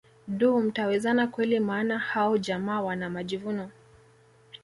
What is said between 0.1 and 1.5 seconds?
Duh mtawezana